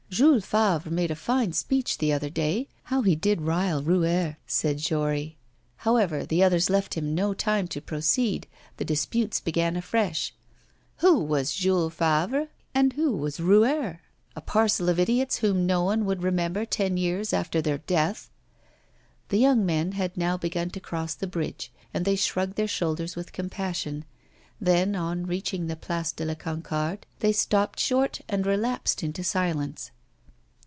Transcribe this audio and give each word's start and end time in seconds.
'Jules 0.13 0.45
Favre 0.45 0.89
made 0.89 1.09
a 1.09 1.15
fine 1.15 1.53
speech 1.53 1.97
the 1.97 2.11
other 2.11 2.29
day. 2.29 2.67
How 2.83 3.01
he 3.01 3.15
did 3.15 3.43
rile 3.43 3.81
Rouher,' 3.81 4.35
said 4.45 4.77
Jory. 4.79 5.37
However, 5.77 6.25
the 6.25 6.43
others 6.43 6.69
left 6.69 6.95
him 6.95 7.15
no 7.15 7.33
time 7.33 7.65
to 7.69 7.79
proceed, 7.79 8.45
the 8.75 8.83
disputes 8.83 9.39
began 9.39 9.77
afresh. 9.77 10.33
'Who 10.97 11.17
was 11.17 11.53
Jules 11.53 11.93
Favre? 11.93 12.49
Who 12.95 13.15
was 13.15 13.39
Rouher? 13.39 13.71
Did 13.71 13.81
they 13.85 13.89
exist? 13.91 14.31
A 14.35 14.41
parcel 14.41 14.89
of 14.89 14.99
idiots 14.99 15.37
whom 15.37 15.65
no 15.65 15.81
one 15.85 16.03
would 16.03 16.23
remember 16.23 16.65
ten 16.65 16.97
years 16.97 17.31
after 17.31 17.61
their 17.61 17.77
death.' 17.77 18.29
The 19.29 19.37
young 19.37 19.65
men 19.65 19.93
had 19.93 20.17
now 20.17 20.35
begun 20.35 20.71
to 20.71 20.81
cross 20.81 21.13
the 21.15 21.25
bridge, 21.25 21.71
and 21.93 22.03
they 22.03 22.17
shrugged 22.17 22.57
their 22.57 22.67
shoulders 22.67 23.15
with 23.15 23.31
compassion. 23.31 24.03
Then, 24.59 24.93
on 24.93 25.25
reaching 25.25 25.67
the 25.67 25.77
Place 25.77 26.11
de 26.11 26.25
la 26.25 26.35
Concorde, 26.35 27.05
they 27.19 27.31
stopped 27.31 27.79
short 27.79 28.19
and 28.27 28.45
relapsed 28.45 29.03
into 29.03 29.23
silence. 29.23 29.89